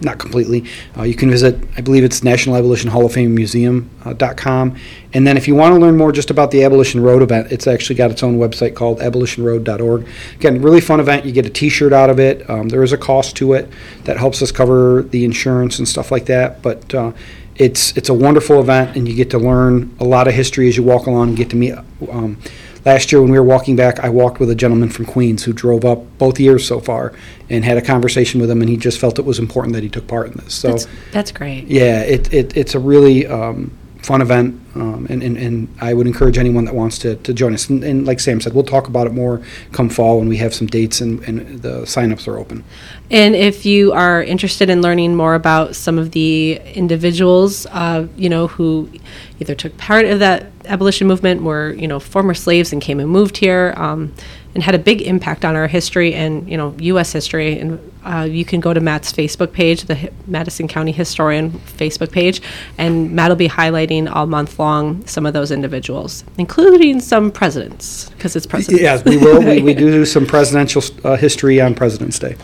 not 0.00 0.18
completely. 0.18 0.64
Uh, 0.96 1.02
you 1.02 1.14
can 1.14 1.30
visit, 1.30 1.58
I 1.76 1.80
believe 1.80 2.04
it's 2.04 2.22
National 2.22 2.56
Abolition 2.56 2.90
Hall 2.90 3.04
of 3.04 3.12
Fame 3.12 3.34
Museum.com. 3.34 4.76
And 5.12 5.26
then 5.26 5.36
if 5.36 5.48
you 5.48 5.54
want 5.54 5.74
to 5.74 5.80
learn 5.80 5.96
more 5.96 6.12
just 6.12 6.30
about 6.30 6.50
the 6.50 6.64
Abolition 6.64 7.02
Road 7.02 7.22
event, 7.22 7.50
it's 7.50 7.66
actually 7.66 7.96
got 7.96 8.10
its 8.10 8.22
own 8.22 8.38
website 8.38 8.74
called 8.74 9.00
abolitionroad.org. 9.00 10.06
Again, 10.36 10.62
really 10.62 10.80
fun 10.80 11.00
event. 11.00 11.24
You 11.24 11.32
get 11.32 11.46
a 11.46 11.50
t 11.50 11.68
shirt 11.68 11.92
out 11.92 12.10
of 12.10 12.20
it. 12.20 12.48
Um, 12.48 12.68
there 12.68 12.82
is 12.82 12.92
a 12.92 12.98
cost 12.98 13.36
to 13.36 13.54
it 13.54 13.68
that 14.04 14.16
helps 14.16 14.42
us 14.42 14.52
cover 14.52 15.02
the 15.02 15.24
insurance 15.24 15.78
and 15.78 15.88
stuff 15.88 16.10
like 16.12 16.26
that. 16.26 16.62
But 16.62 16.94
uh, 16.94 17.12
it's 17.56 17.96
it's 17.96 18.08
a 18.08 18.14
wonderful 18.14 18.60
event, 18.60 18.96
and 18.96 19.08
you 19.08 19.14
get 19.14 19.30
to 19.30 19.38
learn 19.38 19.94
a 19.98 20.04
lot 20.04 20.28
of 20.28 20.34
history 20.34 20.68
as 20.68 20.76
you 20.76 20.84
walk 20.84 21.06
along 21.06 21.28
and 21.28 21.36
get 21.36 21.50
to 21.50 21.56
meet. 21.56 21.74
Um, 22.08 22.38
last 22.88 23.12
year, 23.12 23.20
when 23.20 23.30
we 23.30 23.38
were 23.38 23.44
walking 23.44 23.76
back, 23.76 24.00
I 24.00 24.08
walked 24.08 24.40
with 24.40 24.48
a 24.48 24.54
gentleman 24.54 24.88
from 24.88 25.04
Queens 25.04 25.44
who 25.44 25.52
drove 25.52 25.84
up 25.84 26.00
both 26.16 26.40
years 26.40 26.66
so 26.66 26.80
far 26.80 27.12
and 27.50 27.62
had 27.62 27.76
a 27.76 27.82
conversation 27.82 28.40
with 28.40 28.50
him, 28.50 28.62
and 28.62 28.70
he 28.70 28.78
just 28.78 28.98
felt 28.98 29.18
it 29.18 29.26
was 29.26 29.38
important 29.38 29.74
that 29.74 29.82
he 29.82 29.90
took 29.90 30.06
part 30.06 30.28
in 30.28 30.32
this. 30.38 30.54
So, 30.54 30.68
That's, 30.68 30.86
that's 31.12 31.32
great. 31.32 31.66
yeah, 31.66 32.00
it, 32.00 32.32
it 32.32 32.56
it's 32.56 32.74
a 32.74 32.78
really 32.78 33.26
um, 33.26 33.70
fun 34.08 34.22
event, 34.22 34.58
um, 34.74 35.06
and, 35.10 35.22
and, 35.22 35.36
and 35.36 35.68
I 35.82 35.92
would 35.92 36.06
encourage 36.06 36.38
anyone 36.38 36.64
that 36.64 36.74
wants 36.74 36.96
to, 37.00 37.16
to 37.16 37.34
join 37.34 37.52
us. 37.52 37.68
And, 37.68 37.84
and 37.84 38.06
like 38.06 38.20
Sam 38.20 38.40
said, 38.40 38.54
we'll 38.54 38.64
talk 38.64 38.88
about 38.88 39.06
it 39.06 39.12
more 39.12 39.42
come 39.72 39.90
fall 39.90 40.18
when 40.18 40.30
we 40.30 40.38
have 40.38 40.54
some 40.54 40.66
dates 40.66 41.02
and, 41.02 41.22
and 41.24 41.60
the 41.60 41.82
signups 41.82 42.26
are 42.26 42.38
open. 42.38 42.64
And 43.10 43.36
if 43.36 43.66
you 43.66 43.92
are 43.92 44.22
interested 44.22 44.70
in 44.70 44.80
learning 44.80 45.14
more 45.14 45.34
about 45.34 45.76
some 45.76 45.98
of 45.98 46.12
the 46.12 46.58
individuals, 46.74 47.66
uh, 47.66 48.06
you 48.16 48.30
know, 48.30 48.46
who 48.46 48.90
either 49.40 49.54
took 49.54 49.76
part 49.76 50.06
of 50.06 50.20
that 50.20 50.46
abolition 50.64 51.06
movement, 51.06 51.42
were 51.42 51.74
you 51.74 51.86
know 51.86 52.00
former 52.00 52.32
slaves 52.32 52.72
and 52.72 52.80
came 52.80 53.00
and 53.00 53.10
moved 53.10 53.36
here, 53.36 53.74
um, 53.76 54.14
and 54.54 54.62
had 54.62 54.74
a 54.74 54.78
big 54.78 55.02
impact 55.02 55.44
on 55.44 55.54
our 55.54 55.66
history 55.66 56.14
and 56.14 56.48
you 56.48 56.56
know 56.56 56.74
U.S. 56.78 57.12
history, 57.12 57.58
and 57.58 57.78
uh, 58.08 58.24
you 58.24 58.44
can 58.44 58.60
go 58.60 58.72
to 58.72 58.80
Matt's 58.80 59.12
Facebook 59.12 59.52
page, 59.52 59.84
the 59.84 59.94
Hi- 59.94 60.10
Madison 60.26 60.66
County 60.66 60.92
Historian 60.92 61.50
Facebook 61.50 62.10
page, 62.10 62.40
and 62.78 63.12
Matt 63.12 63.28
will 63.28 63.36
be 63.36 63.48
highlighting 63.48 64.10
all 64.10 64.26
month 64.26 64.58
long 64.58 65.06
some 65.06 65.26
of 65.26 65.34
those 65.34 65.50
individuals, 65.50 66.24
including 66.38 67.00
some 67.00 67.30
presidents, 67.30 68.08
because 68.10 68.34
it's 68.34 68.46
presidents. 68.46 68.82
Yes, 68.82 69.04
we 69.04 69.16
will. 69.24 69.40
We, 69.40 69.60
we 69.60 69.74
do 69.74 69.90
do 69.90 70.04
some 70.06 70.26
presidential 70.26 70.82
uh, 71.04 71.16
history 71.16 71.60
on 71.60 71.74
President's 71.74 72.18
Day. 72.18 72.36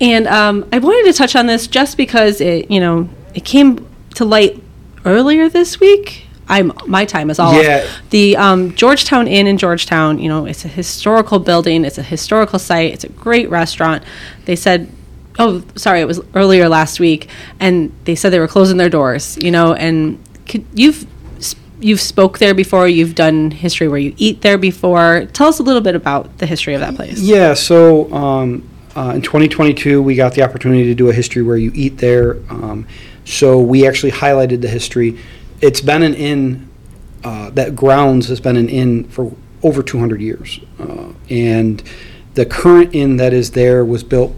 And 0.00 0.26
um, 0.26 0.68
I 0.72 0.78
wanted 0.78 1.10
to 1.12 1.16
touch 1.16 1.36
on 1.36 1.46
this 1.46 1.66
just 1.66 1.96
because 1.96 2.40
it, 2.40 2.70
you 2.70 2.80
know, 2.80 3.08
it 3.34 3.44
came 3.44 3.86
to 4.14 4.24
light 4.24 4.62
earlier 5.04 5.48
this 5.48 5.80
week. 5.80 6.27
I'm 6.48 6.72
my 6.86 7.04
time 7.04 7.30
is 7.30 7.38
all 7.38 7.60
Yeah. 7.60 7.86
The 8.10 8.36
um, 8.36 8.74
Georgetown 8.74 9.28
Inn 9.28 9.46
in 9.46 9.58
Georgetown, 9.58 10.18
you 10.18 10.28
know, 10.28 10.46
it's 10.46 10.64
a 10.64 10.68
historical 10.68 11.38
building. 11.38 11.84
It's 11.84 11.98
a 11.98 12.02
historical 12.02 12.58
site. 12.58 12.92
It's 12.92 13.04
a 13.04 13.08
great 13.10 13.50
restaurant. 13.50 14.02
They 14.46 14.56
said, 14.56 14.90
oh, 15.38 15.62
sorry, 15.76 16.00
it 16.00 16.06
was 16.06 16.20
earlier 16.34 16.68
last 16.68 17.00
week, 17.00 17.28
and 17.60 17.92
they 18.04 18.14
said 18.14 18.30
they 18.30 18.40
were 18.40 18.48
closing 18.48 18.78
their 18.78 18.88
doors. 18.88 19.38
You 19.42 19.50
know, 19.50 19.74
and 19.74 20.18
could, 20.46 20.64
you've 20.74 21.06
you've 21.80 22.00
spoke 22.00 22.38
there 22.38 22.54
before. 22.54 22.88
You've 22.88 23.14
done 23.14 23.50
history 23.50 23.88
where 23.88 23.98
you 23.98 24.14
eat 24.16 24.40
there 24.42 24.58
before. 24.58 25.26
Tell 25.32 25.48
us 25.48 25.58
a 25.58 25.62
little 25.62 25.82
bit 25.82 25.94
about 25.94 26.38
the 26.38 26.46
history 26.46 26.74
of 26.74 26.80
that 26.80 26.94
place. 26.94 27.20
Yeah, 27.20 27.54
so 27.54 28.12
um, 28.12 28.68
uh, 28.96 29.12
in 29.14 29.22
2022, 29.22 30.02
we 30.02 30.14
got 30.14 30.34
the 30.34 30.42
opportunity 30.42 30.84
to 30.84 30.94
do 30.94 31.08
a 31.08 31.12
history 31.12 31.42
where 31.42 31.56
you 31.56 31.70
eat 31.74 31.98
there. 31.98 32.36
Um, 32.50 32.86
so 33.24 33.60
we 33.60 33.86
actually 33.86 34.12
highlighted 34.12 34.62
the 34.62 34.68
history. 34.68 35.18
It's 35.60 35.80
been 35.80 36.02
an 36.02 36.14
inn, 36.14 36.68
uh, 37.24 37.50
that 37.50 37.74
grounds 37.74 38.28
has 38.28 38.40
been 38.40 38.56
an 38.56 38.68
inn 38.68 39.04
for 39.08 39.34
over 39.62 39.82
200 39.82 40.20
years. 40.20 40.60
Uh, 40.78 41.12
and 41.28 41.82
the 42.34 42.46
current 42.46 42.94
inn 42.94 43.16
that 43.16 43.32
is 43.32 43.50
there 43.50 43.84
was 43.84 44.04
built 44.04 44.34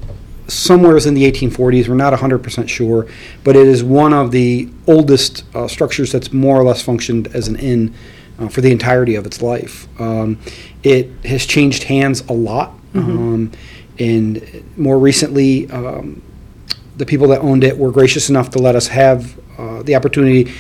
somewhere 0.49 0.97
in 0.97 1.15
the 1.15 1.31
1840s. 1.31 1.89
We're 1.89 1.95
not 1.95 2.13
100% 2.13 2.69
sure, 2.69 3.07
but 3.45 3.57
it 3.57 3.67
is 3.67 3.85
one 3.85 4.13
of 4.13 4.31
the 4.31 4.69
oldest 4.87 5.45
uh, 5.55 5.69
structures 5.69 6.11
that's 6.11 6.33
more 6.33 6.59
or 6.59 6.65
less 6.65 6.83
functioned 6.83 7.29
as 7.29 7.49
an 7.49 7.57
inn 7.57 7.95
uh, 8.39 8.49
for 8.49 8.61
the 8.61 8.73
entirety 8.73 9.15
of 9.15 9.27
its 9.27 9.43
life. 9.43 9.87
Um, 10.01 10.39
it 10.83 11.11
has 11.25 11.47
changed 11.47 11.85
hands 11.85 12.23
a 12.23 12.33
lot, 12.33 12.73
um, 12.95 13.53
and 13.99 14.65
more 14.77 14.99
recently, 14.99 15.71
um, 15.71 16.23
the 16.97 17.07
people 17.07 17.29
that 17.29 17.41
owned 17.41 17.65
it 17.65 17.79
were 17.79 17.93
gracious 17.93 18.29
enough 18.29 18.51
to 18.51 18.59
let 18.59 18.75
us 18.75 18.89
have 18.89 19.39
uh, 19.59 19.83
the 19.83 19.95
opportunity 19.95 20.53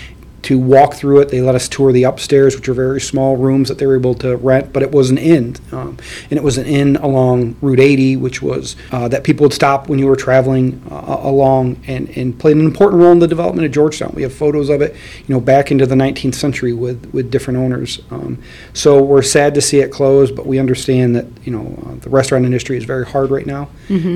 to 0.42 0.58
walk 0.58 0.94
through 0.94 1.20
it. 1.20 1.28
They 1.28 1.40
let 1.40 1.54
us 1.54 1.68
tour 1.68 1.92
the 1.92 2.04
upstairs, 2.04 2.56
which 2.56 2.68
are 2.68 2.74
very 2.74 3.00
small 3.00 3.36
rooms 3.36 3.68
that 3.68 3.78
they 3.78 3.86
were 3.86 3.96
able 3.96 4.14
to 4.16 4.36
rent, 4.36 4.72
but 4.72 4.82
it 4.82 4.90
was 4.90 5.10
an 5.10 5.18
inn. 5.18 5.56
Um, 5.72 5.98
and 6.30 6.38
it 6.38 6.42
was 6.42 6.56
an 6.56 6.66
inn 6.66 6.96
along 6.96 7.56
Route 7.60 7.80
80, 7.80 8.16
which 8.16 8.40
was 8.40 8.76
uh, 8.90 9.08
that 9.08 9.24
people 9.24 9.44
would 9.44 9.52
stop 9.52 9.88
when 9.88 9.98
you 9.98 10.06
were 10.06 10.16
traveling 10.16 10.82
uh, 10.90 11.18
along 11.20 11.82
and, 11.86 12.08
and 12.16 12.38
played 12.38 12.56
an 12.56 12.64
important 12.64 13.02
role 13.02 13.12
in 13.12 13.18
the 13.18 13.28
development 13.28 13.66
of 13.66 13.72
Georgetown. 13.72 14.12
We 14.14 14.22
have 14.22 14.32
photos 14.32 14.70
of 14.70 14.80
it, 14.80 14.96
you 15.26 15.34
know, 15.34 15.40
back 15.40 15.70
into 15.70 15.86
the 15.86 15.94
19th 15.94 16.34
century 16.34 16.72
with, 16.72 17.12
with 17.12 17.30
different 17.30 17.58
owners. 17.58 18.00
Um, 18.10 18.42
so 18.72 19.02
we're 19.02 19.22
sad 19.22 19.54
to 19.54 19.60
see 19.60 19.80
it 19.80 19.90
close, 19.92 20.30
but 20.30 20.46
we 20.46 20.58
understand 20.58 21.14
that, 21.16 21.26
you 21.44 21.52
know, 21.52 21.78
uh, 21.86 21.94
the 21.96 22.10
restaurant 22.10 22.44
industry 22.44 22.76
is 22.76 22.84
very 22.84 23.04
hard 23.04 23.30
right 23.30 23.46
now. 23.46 23.68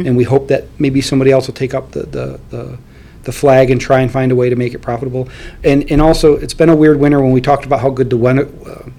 And 0.07 0.17
we 0.17 0.25
hope 0.25 0.49
that 0.49 0.65
maybe 0.79 1.01
somebody 1.01 1.31
else 1.33 1.47
will 1.47 1.55
take 1.55 1.75
up 1.75 1.91
the, 1.93 2.05
the, 2.05 2.41
the 2.51 2.79
the 3.25 3.33
flag 3.33 3.71
and 3.71 3.81
try 3.81 4.01
and 4.01 4.11
find 4.11 4.33
a 4.33 4.35
way 4.37 4.49
to 4.51 4.57
make 4.57 4.75
it 4.75 4.81
profitable. 4.81 5.29
And 5.63 5.91
and 5.91 6.01
also, 6.01 6.37
it's 6.37 6.55
been 6.55 6.69
a 6.69 6.77
weird 6.77 6.99
winter 6.99 7.21
when 7.21 7.33
we 7.33 7.41
talked 7.41 7.65
about 7.67 7.81
how 7.81 7.91
good 7.91 8.11
the 8.11 8.17
weather. 8.17 8.49
Uh, 8.67 8.91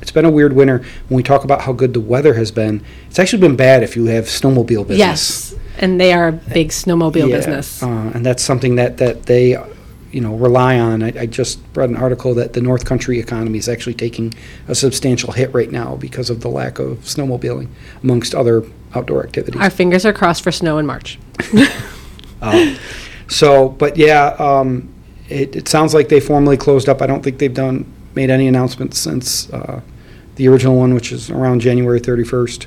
it's 0.00 0.12
been 0.12 0.24
a 0.24 0.30
weird 0.30 0.54
winter 0.54 0.78
when 1.08 1.16
we 1.16 1.22
talk 1.22 1.44
about 1.44 1.60
how 1.62 1.72
good 1.72 1.92
the 1.92 2.00
weather 2.00 2.34
has 2.34 2.50
been. 2.50 2.82
It's 3.08 3.18
actually 3.18 3.40
been 3.40 3.56
bad 3.56 3.82
if 3.82 3.94
you 3.96 4.06
have 4.06 4.24
snowmobile 4.24 4.86
business. 4.86 4.98
Yes, 4.98 5.54
and 5.78 6.00
they 6.00 6.12
are 6.12 6.28
a 6.28 6.32
big 6.32 6.68
snowmobile 6.70 7.28
Yeah, 7.28 7.36
business. 7.36 7.82
uh, 7.82 8.12
and 8.14 8.24
that's 8.24 8.42
something 8.42 8.76
that 8.76 8.96
that 8.98 9.24
they, 9.26 9.50
you 10.12 10.20
know, 10.20 10.34
rely 10.36 10.78
on. 10.78 11.02
I, 11.02 11.12
I 11.20 11.26
just 11.26 11.58
read 11.74 11.90
an 11.90 11.96
article 11.96 12.32
that 12.34 12.54
the 12.54 12.60
North 12.62 12.84
Country 12.86 13.18
economy 13.18 13.58
is 13.58 13.68
actually 13.68 13.94
taking 13.94 14.32
a 14.66 14.74
substantial 14.74 15.32
hit 15.32 15.52
right 15.52 15.70
now 15.70 15.96
because 15.96 16.30
of 16.30 16.40
the 16.40 16.48
lack 16.48 16.78
of 16.78 16.98
snowmobiling, 17.00 17.68
amongst 18.02 18.34
other 18.34 18.62
outdoor 18.94 19.24
activities. 19.24 19.60
Our 19.60 19.68
fingers 19.68 20.06
are 20.06 20.14
crossed 20.14 20.42
for 20.42 20.52
snow 20.52 20.78
in 20.78 20.86
March. 20.86 21.18
Uh, 22.40 22.76
So, 23.28 23.68
but 23.68 23.96
yeah, 23.96 24.34
um, 24.38 24.92
it, 25.28 25.54
it 25.54 25.68
sounds 25.68 25.94
like 25.94 26.08
they 26.08 26.20
formally 26.20 26.56
closed 26.56 26.88
up. 26.88 27.02
I 27.02 27.06
don't 27.06 27.22
think 27.22 27.38
they've 27.38 27.52
done, 27.52 27.84
made 28.14 28.30
any 28.30 28.48
announcements 28.48 28.98
since, 28.98 29.52
uh, 29.52 29.80
the 30.36 30.48
original 30.48 30.76
one, 30.76 30.94
which 30.94 31.12
is 31.12 31.30
around 31.30 31.60
January 31.60 32.00
thirty-first. 32.00 32.66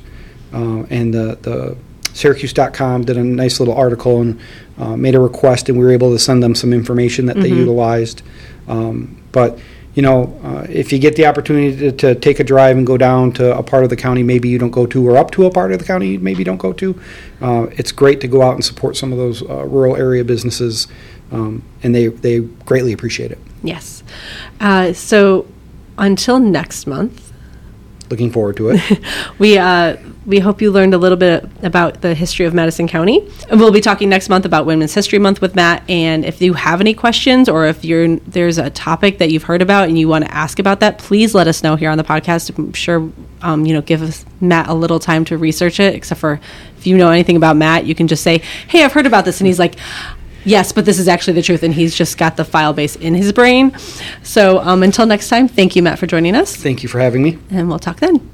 Uh, 0.53 0.83
and 0.89 1.13
the, 1.13 1.37
the 1.41 1.77
Syracuse.com 2.13 3.05
did 3.05 3.17
a 3.17 3.23
nice 3.23 3.59
little 3.59 3.73
article 3.73 4.21
and, 4.21 4.39
uh, 4.77 4.95
made 4.95 5.15
a 5.15 5.19
request, 5.19 5.69
and 5.69 5.77
we 5.77 5.83
were 5.83 5.91
able 5.91 6.11
to 6.11 6.19
send 6.19 6.43
them 6.43 6.53
some 6.53 6.73
information 6.73 7.25
that 7.25 7.37
they 7.37 7.47
utilized. 7.47 8.21
Um, 8.67 9.23
but, 9.31 9.57
you 9.93 10.01
know, 10.01 10.39
uh, 10.43 10.65
if 10.69 10.93
you 10.93 10.99
get 10.99 11.15
the 11.15 11.25
opportunity 11.25 11.75
to, 11.77 11.91
to 11.91 12.15
take 12.15 12.39
a 12.39 12.43
drive 12.43 12.77
and 12.77 12.87
go 12.87 12.97
down 12.97 13.31
to 13.33 13.57
a 13.57 13.63
part 13.63 13.83
of 13.83 13.89
the 13.89 13.95
county 13.95 14.23
maybe 14.23 14.47
you 14.47 14.57
don't 14.57 14.71
go 14.71 14.85
to, 14.85 15.07
or 15.07 15.17
up 15.17 15.31
to 15.31 15.45
a 15.45 15.51
part 15.51 15.71
of 15.71 15.79
the 15.79 15.85
county 15.85 16.09
you 16.09 16.19
maybe 16.19 16.43
don't 16.43 16.57
go 16.57 16.71
to, 16.73 16.99
uh, 17.41 17.67
it's 17.71 17.91
great 17.91 18.21
to 18.21 18.27
go 18.27 18.41
out 18.41 18.53
and 18.55 18.63
support 18.63 18.95
some 18.95 19.11
of 19.11 19.17
those 19.17 19.41
uh, 19.43 19.65
rural 19.65 19.95
area 19.95 20.23
businesses, 20.23 20.87
um, 21.31 21.63
and 21.83 21.93
they, 21.93 22.07
they 22.07 22.39
greatly 22.39 22.93
appreciate 22.93 23.31
it. 23.31 23.39
Yes. 23.63 24.03
Uh, 24.59 24.93
so 24.93 25.47
until 25.97 26.39
next 26.39 26.87
month, 26.87 27.31
Looking 28.11 28.29
forward 28.29 28.57
to 28.57 28.71
it. 28.71 28.99
we 29.39 29.57
uh, 29.57 29.95
we 30.25 30.39
hope 30.39 30.61
you 30.61 30.71
learned 30.71 30.93
a 30.93 30.97
little 30.99 31.17
bit 31.17 31.49
about 31.63 32.01
the 32.01 32.13
history 32.13 32.45
of 32.45 32.53
Madison 32.53 32.87
County. 32.87 33.27
And 33.49 33.59
we'll 33.59 33.71
be 33.71 33.81
talking 33.81 34.07
next 34.07 34.29
month 34.29 34.45
about 34.45 34.67
Women's 34.67 34.93
History 34.93 35.17
Month 35.17 35.41
with 35.41 35.55
Matt. 35.55 35.83
And 35.89 36.23
if 36.23 36.41
you 36.41 36.53
have 36.53 36.79
any 36.79 36.93
questions 36.93 37.49
or 37.49 37.65
if 37.65 37.83
you're 37.83 38.17
there's 38.17 38.57
a 38.59 38.69
topic 38.69 39.17
that 39.17 39.31
you've 39.31 39.43
heard 39.43 39.61
about 39.63 39.89
and 39.89 39.97
you 39.97 40.07
want 40.07 40.25
to 40.25 40.31
ask 40.33 40.59
about 40.59 40.79
that, 40.81 40.99
please 40.99 41.33
let 41.33 41.47
us 41.47 41.63
know 41.63 41.75
here 41.75 41.89
on 41.89 41.97
the 41.97 42.03
podcast. 42.03 42.55
I'm 42.57 42.73
sure 42.73 43.11
um, 43.41 43.65
you 43.65 43.73
know 43.73 43.81
give 43.81 44.01
us 44.03 44.23
Matt 44.39 44.69
a 44.69 44.73
little 44.75 44.99
time 44.99 45.25
to 45.25 45.37
research 45.37 45.79
it. 45.79 45.95
Except 45.95 46.19
for 46.21 46.39
if 46.77 46.85
you 46.85 46.97
know 46.97 47.09
anything 47.09 47.35
about 47.35 47.55
Matt, 47.57 47.85
you 47.85 47.95
can 47.95 48.07
just 48.07 48.21
say, 48.23 48.43
"Hey, 48.67 48.83
I've 48.83 48.93
heard 48.93 49.05
about 49.07 49.25
this," 49.25 49.39
and 49.39 49.47
he's 49.47 49.59
like. 49.59 49.75
Yes, 50.43 50.71
but 50.71 50.85
this 50.85 50.97
is 50.97 51.07
actually 51.07 51.33
the 51.33 51.43
truth, 51.43 51.61
and 51.61 51.71
he's 51.71 51.93
just 51.93 52.17
got 52.17 52.35
the 52.35 52.43
file 52.43 52.73
base 52.73 52.95
in 52.95 53.13
his 53.13 53.31
brain. 53.31 53.77
So 54.23 54.57
um, 54.61 54.81
until 54.81 55.05
next 55.05 55.29
time, 55.29 55.47
thank 55.47 55.75
you, 55.75 55.83
Matt, 55.83 55.99
for 55.99 56.07
joining 56.07 56.33
us, 56.33 56.55
Thank 56.55 56.81
you 56.81 56.89
for 56.89 56.99
having 56.99 57.21
me. 57.21 57.37
and 57.51 57.69
we'll 57.69 57.77
talk 57.77 57.97
then. 57.97 58.27